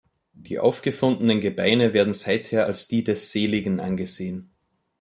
[0.33, 4.49] Die aufgefundenen Gebeine werden seither als die des Seligen angesehen.